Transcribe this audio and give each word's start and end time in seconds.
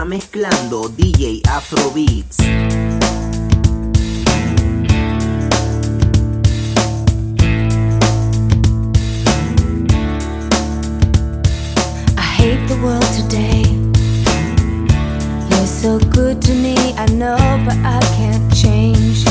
está 0.00 0.04
mezclando 0.04 0.88
DJ 0.88 1.42
Afrobeatz. 1.46 2.38
I 12.16 12.22
hate 12.38 12.66
the 12.68 12.76
world 12.82 13.04
today. 13.14 13.64
You're 15.50 15.66
so 15.66 15.98
good 16.10 16.40
to 16.42 16.54
me, 16.54 16.76
I 16.96 17.06
know, 17.12 17.36
but 17.66 17.76
I 17.84 18.00
can't 18.16 18.54
change. 18.54 19.24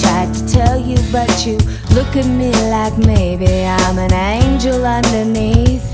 Tried 0.00 0.32
to 0.34 0.46
tell 0.48 0.80
you, 0.80 0.96
but 1.12 1.44
you 1.44 1.58
look 1.94 2.16
at 2.16 2.26
me 2.26 2.52
like 2.70 2.96
maybe 2.96 3.66
I'm 3.66 3.98
an 3.98 4.12
angel 4.14 4.86
underneath 4.86 5.84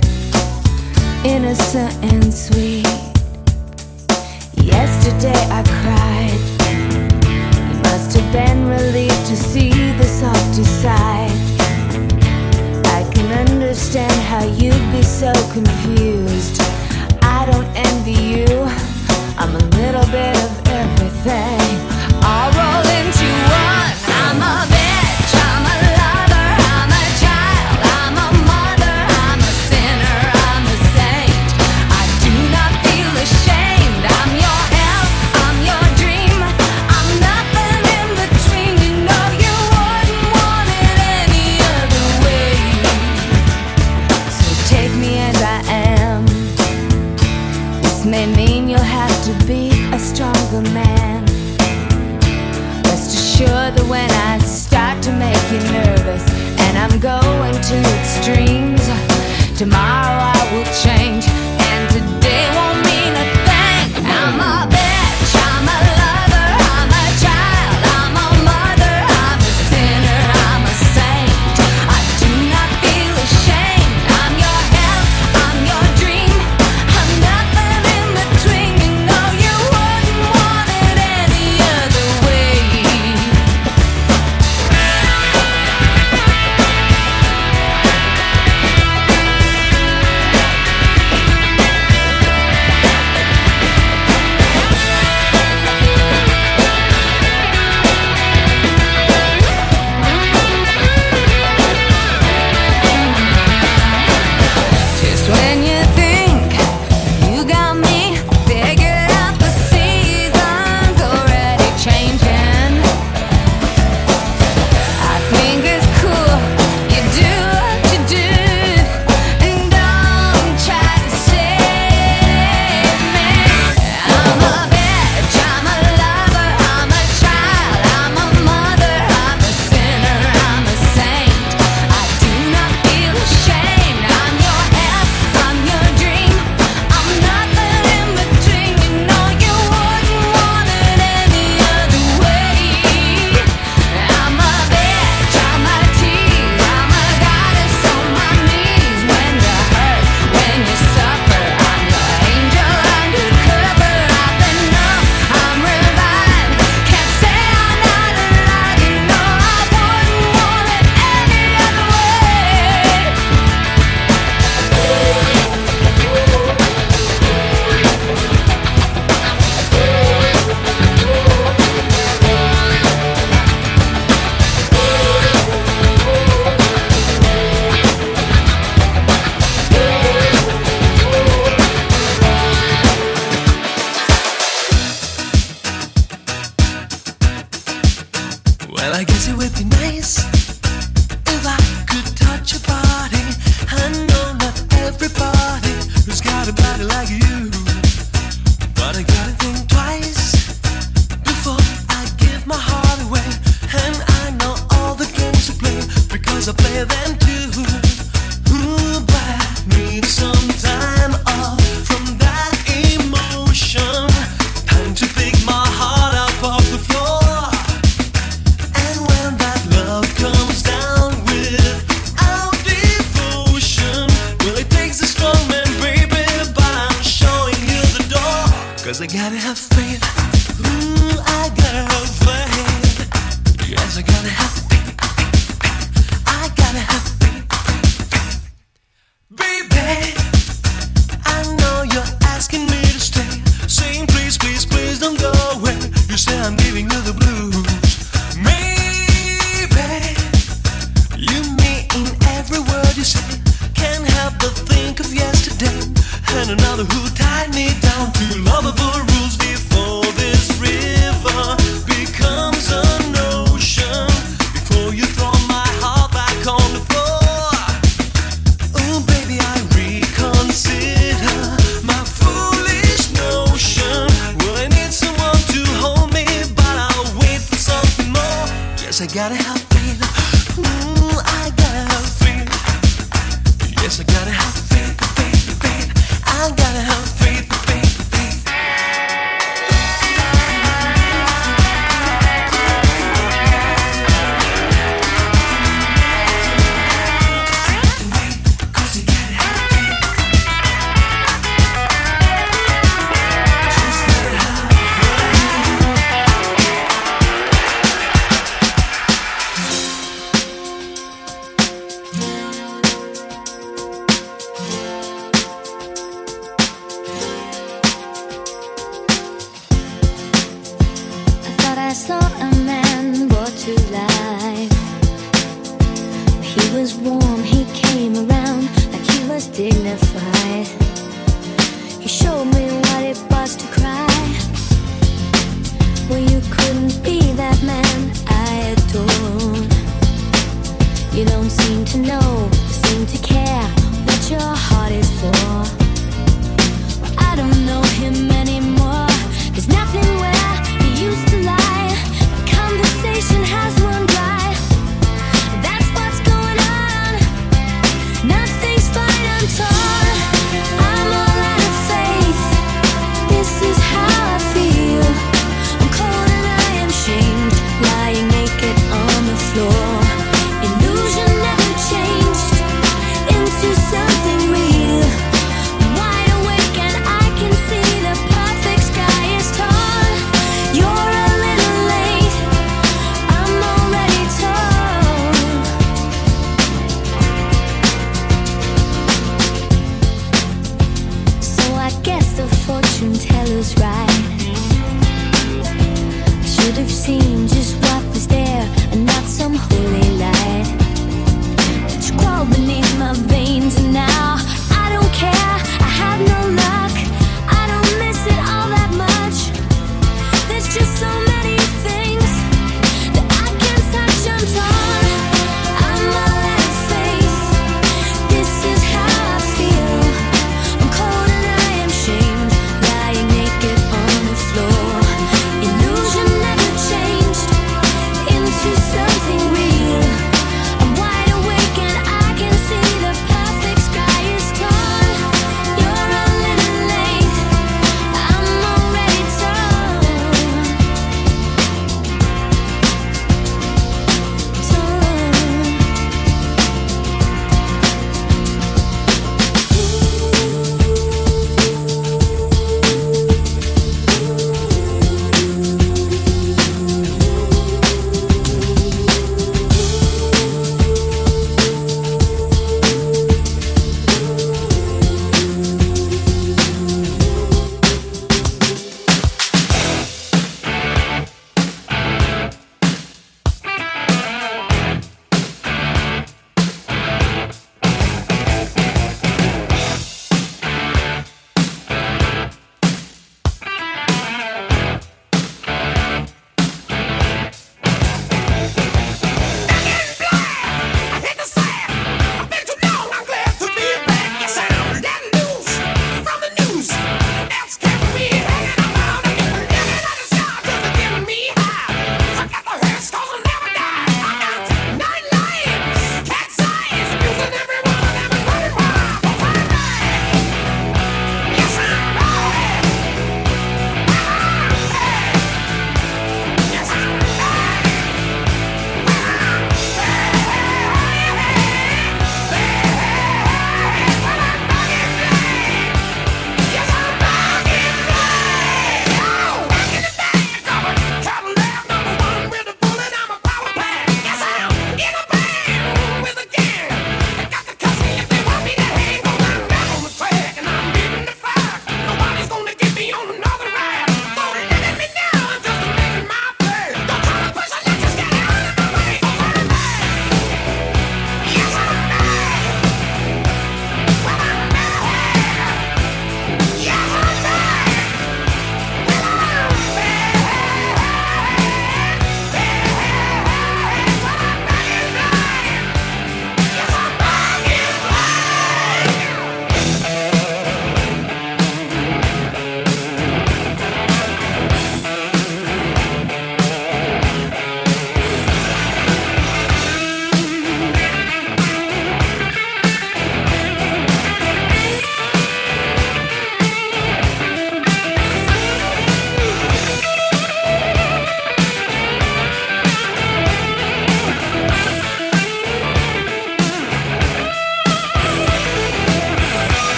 innocent 1.24 1.92
and 2.04 2.32
sweet. 2.32 3.07
Yesterday 5.08 5.46
I 5.50 5.62
cried. 5.80 6.40
You 7.70 7.80
must 7.84 8.14
have 8.14 8.30
been 8.30 8.68
relieved 8.68 9.24
to 9.28 9.36
see 9.36 9.70
the 9.92 10.04
softer 10.04 10.64
side. 10.64 11.30
I 12.84 13.10
can 13.14 13.48
understand 13.48 14.12
how 14.28 14.44
you'd 14.44 14.92
be 14.92 15.02
so 15.02 15.32
confused. 15.50 16.60
I 17.22 17.48
don't 17.50 17.68
envy 17.74 18.20
you, 18.36 18.68
I'm 19.38 19.54
a 19.56 19.64
little 19.80 20.04
bit 20.12 20.36
of 20.44 20.68
everything. 20.68 21.57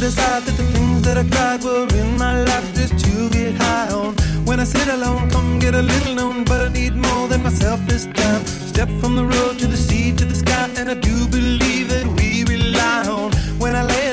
decide 0.00 0.42
that 0.44 0.56
the 0.56 0.64
things 0.72 1.02
that 1.02 1.18
I 1.18 1.24
cried 1.24 1.62
were 1.62 1.86
in 2.00 2.16
my 2.16 2.42
life 2.44 2.74
just 2.74 2.98
to 3.04 3.28
get 3.28 3.54
high 3.54 3.92
on. 3.92 4.14
When 4.46 4.58
I 4.58 4.64
sit 4.64 4.88
alone, 4.88 5.28
come 5.30 5.58
get 5.58 5.74
a 5.74 5.82
little 5.82 6.14
known, 6.14 6.44
but 6.44 6.60
I 6.62 6.68
need 6.72 6.94
more 6.96 7.28
than 7.28 7.42
myself 7.42 7.80
this 7.86 8.06
time. 8.06 8.42
Step 8.46 8.88
from 9.00 9.14
the 9.16 9.24
road 9.24 9.58
to 9.58 9.66
the 9.66 9.76
sea 9.76 10.12
to 10.16 10.24
the 10.24 10.34
sky, 10.34 10.70
and 10.78 10.88
I 10.90 10.94
do 10.94 11.28
believe 11.28 11.90
that 11.90 12.06
we 12.16 12.44
rely 12.44 13.06
on. 13.08 13.30
When 13.58 13.76
I 13.76 13.82
lay 13.82 14.09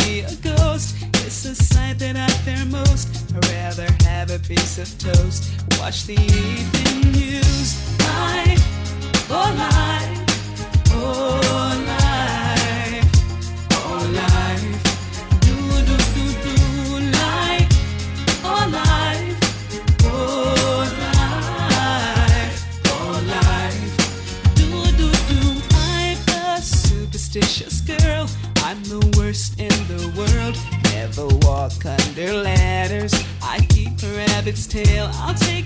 see 0.00 0.20
a 0.20 0.34
ghost. 0.36 0.96
It's 1.14 1.44
a 1.44 1.54
sight 1.54 1.98
that 1.98 2.16
I 2.16 2.28
fear 2.44 2.64
most. 2.66 3.08
I'd 3.34 3.46
rather 3.48 3.88
have 4.04 4.30
a 4.30 4.38
piece 4.38 4.78
of 4.78 4.98
toast. 4.98 5.50
Watch 5.78 6.06
the 6.06 6.14
evening. 6.14 6.75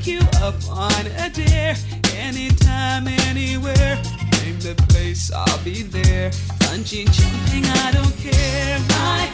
take 0.00 0.14
you 0.14 0.20
up 0.40 0.54
on 0.70 1.06
a 1.06 1.30
dare 1.30 1.76
anytime, 2.16 3.06
anywhere. 3.08 3.96
Name 4.42 4.58
the 4.60 4.74
place, 4.88 5.30
I'll 5.32 5.64
be 5.64 5.82
there. 5.82 6.30
Punching, 6.60 7.08
jumping, 7.08 7.64
I 7.66 7.92
don't 7.92 8.16
care. 8.16 8.78
My 8.88 9.30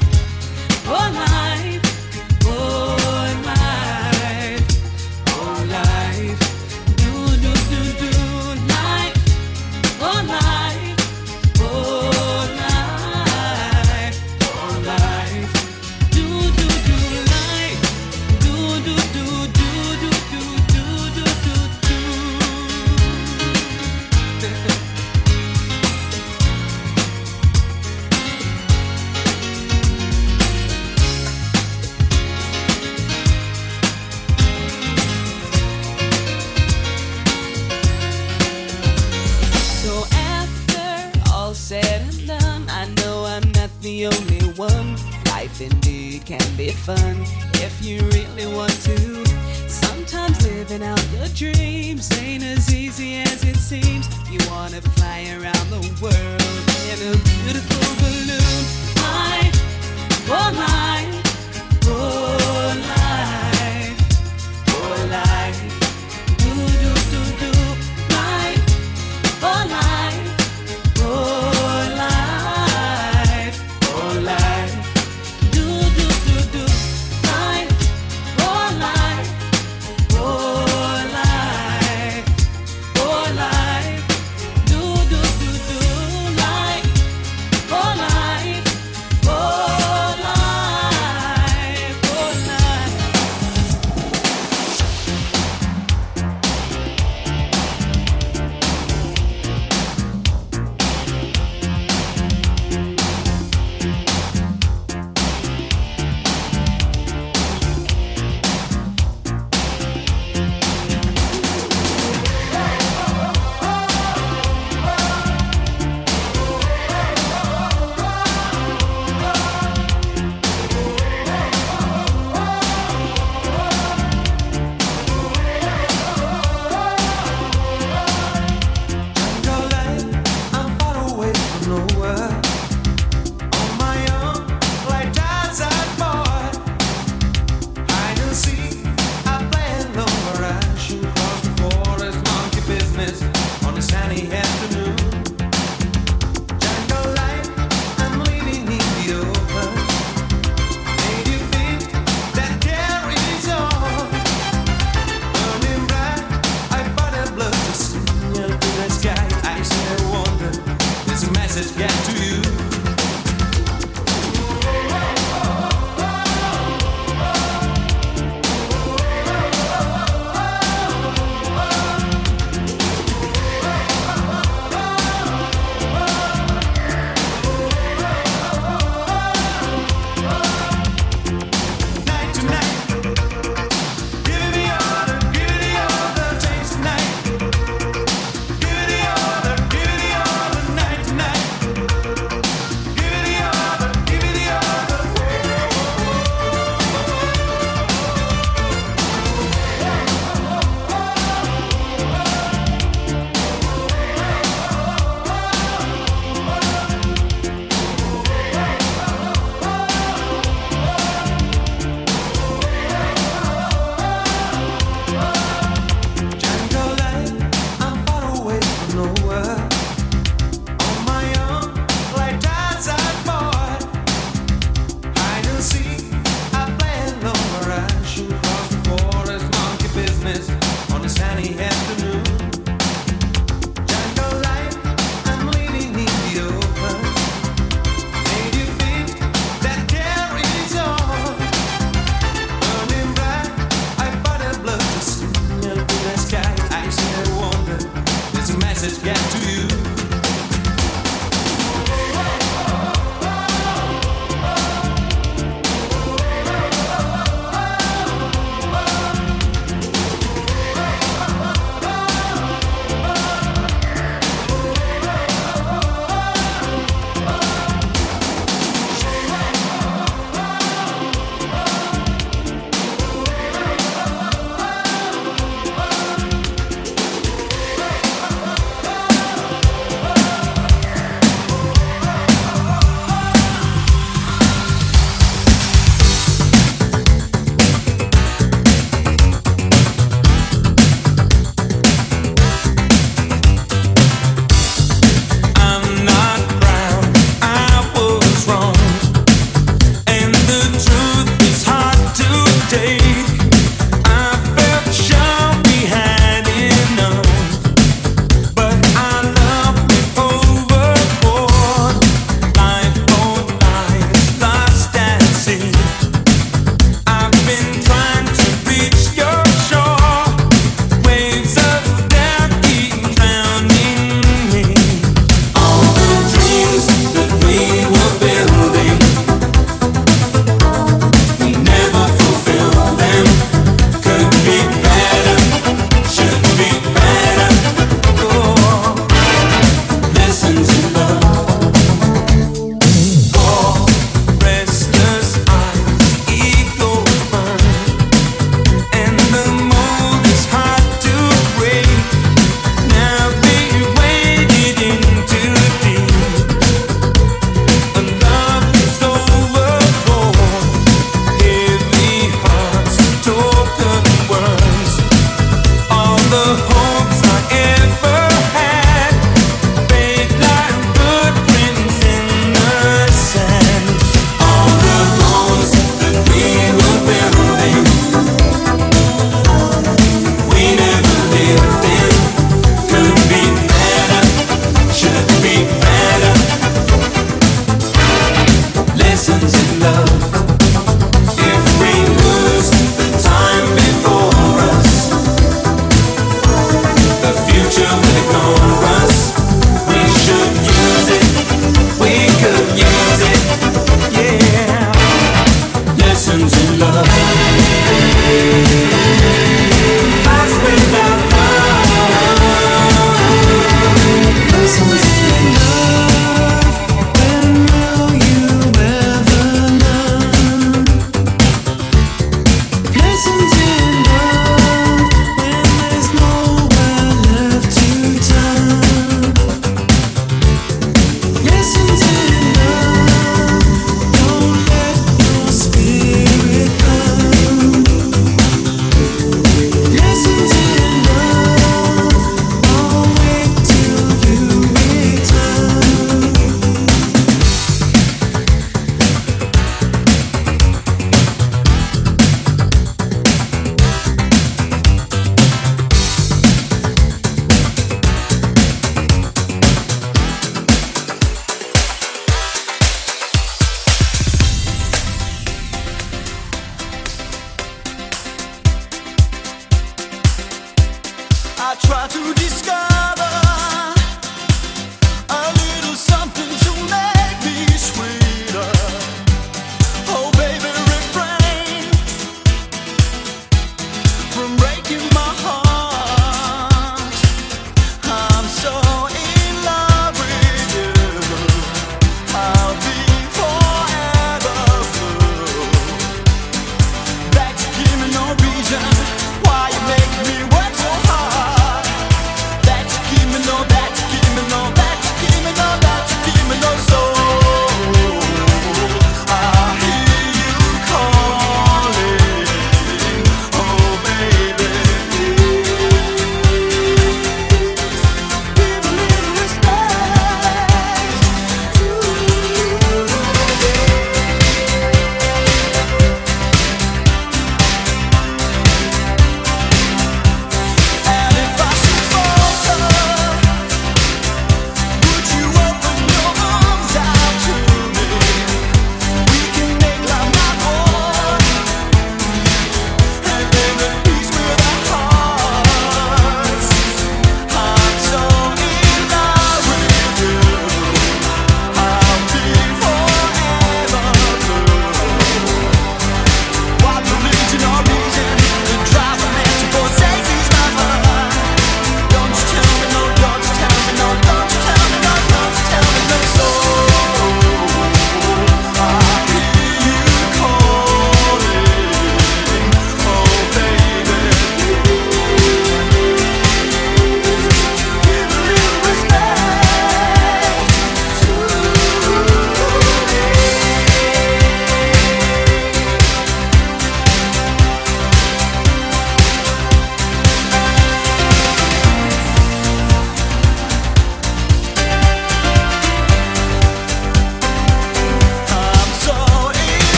whole 0.85 1.12
life, 1.12 2.43
oh 2.45 3.43
my. 3.45 3.56
分。 46.85 47.45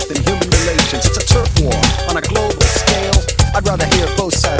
faith 0.00 0.16
in 0.16 0.22
human 0.24 0.48
relations. 0.50 1.06
It's 1.06 1.16
a 1.16 1.26
turf 1.26 1.50
war 1.60 1.74
on 2.08 2.16
a 2.16 2.22
global 2.22 2.60
scale. 2.62 3.12
I'd 3.54 3.66
rather 3.66 3.86
hear 3.86 4.06
both 4.16 4.34
sides. 4.34 4.59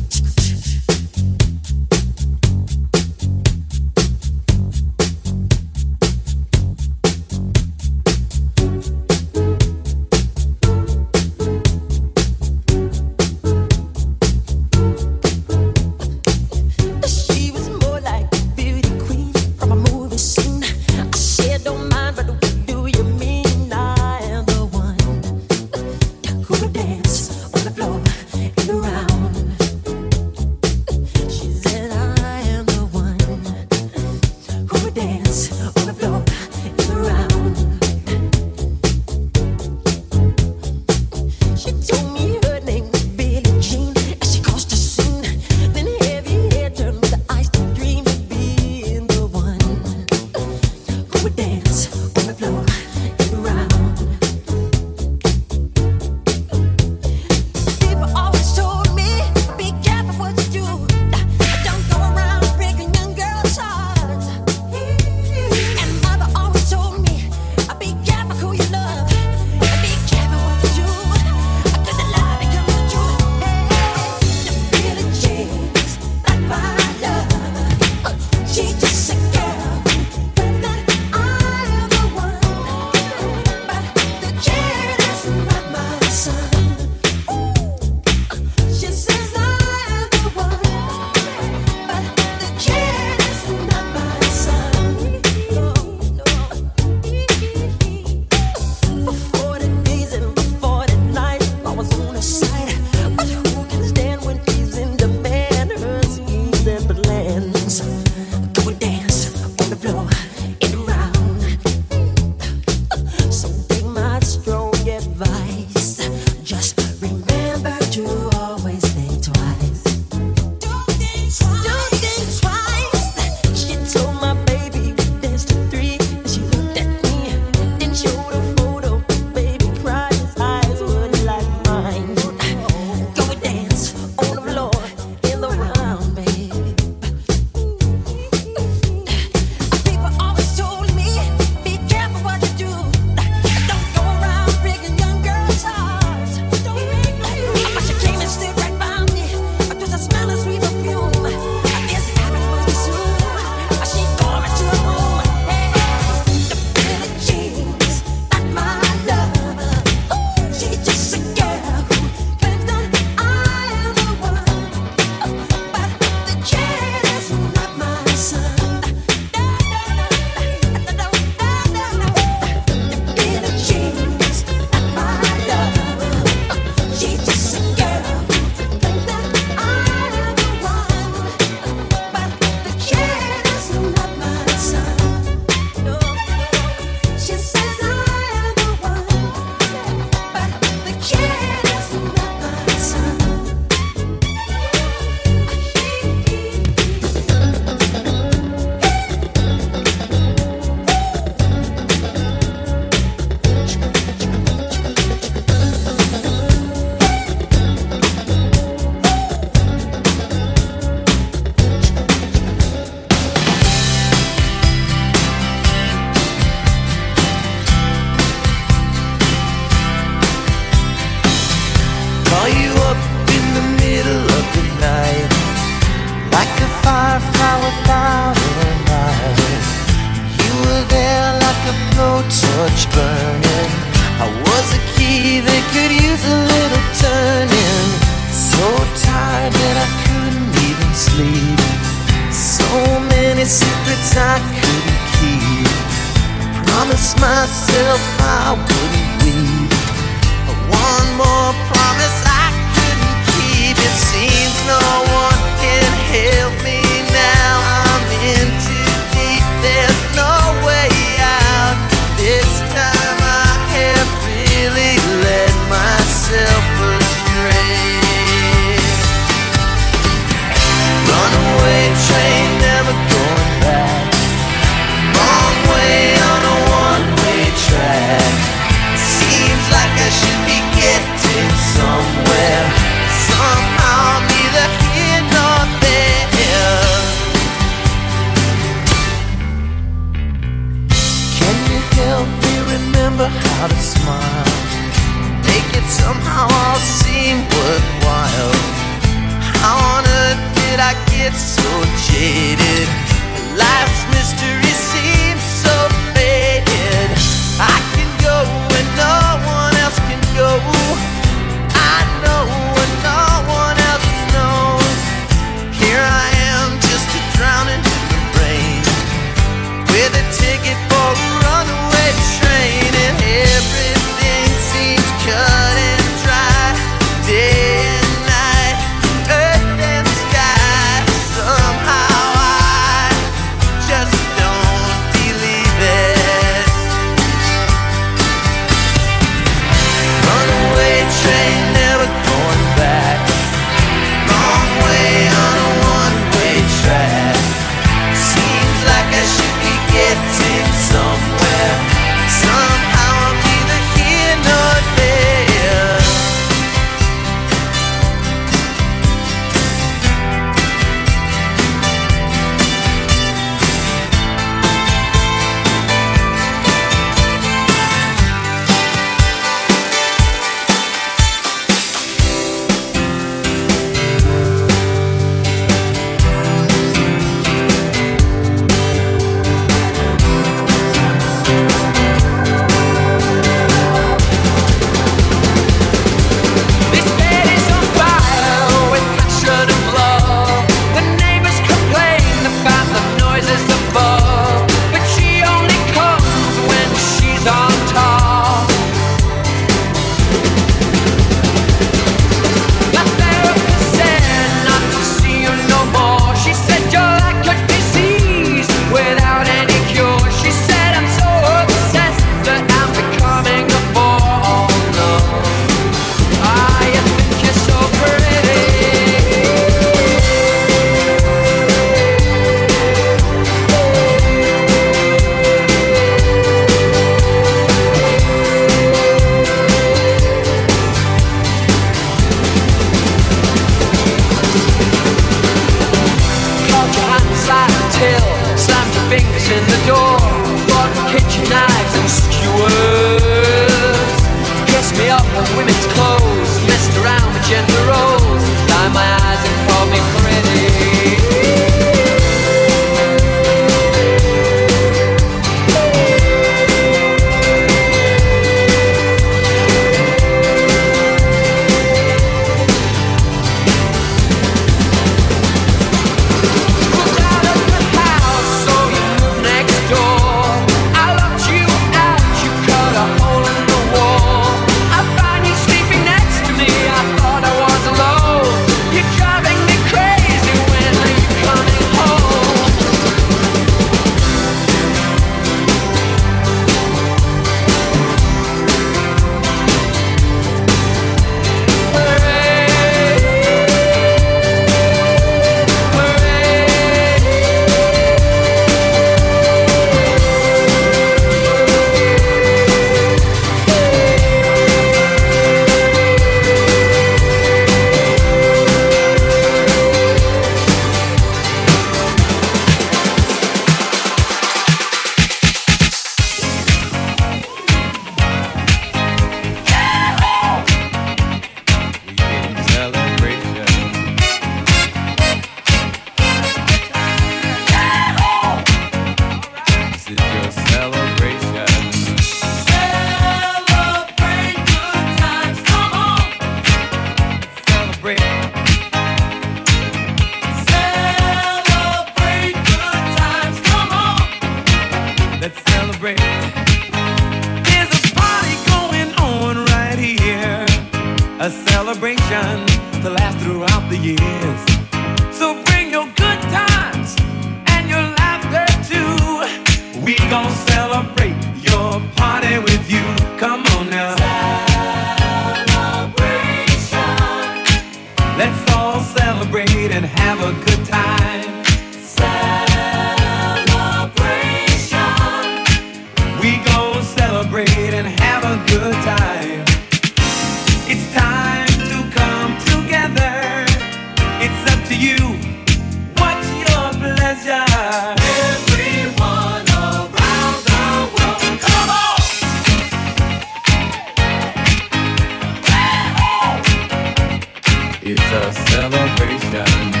Celebration. 598.53 600.00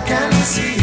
I 0.00 0.02
can 0.06 0.32
see. 0.32 0.79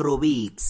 Afrobeatz. 0.00 0.69